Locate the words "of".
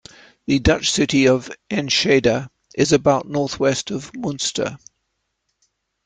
1.27-1.51, 3.91-4.11